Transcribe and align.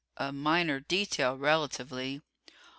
A 0.17 0.31
minor 0.31 0.79
detail, 0.79 1.37
relatively.... 1.37 2.23